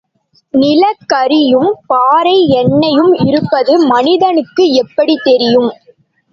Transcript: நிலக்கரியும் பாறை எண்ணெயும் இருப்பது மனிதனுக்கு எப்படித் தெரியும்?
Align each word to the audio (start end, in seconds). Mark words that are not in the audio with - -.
நிலக்கரியும் 0.53 1.69
பாறை 1.87 2.35
எண்ணெயும் 2.53 3.13
இருப்பது 3.27 3.75
மனிதனுக்கு 3.87 4.65
எப்படித் 4.81 5.23
தெரியும்? 5.23 5.71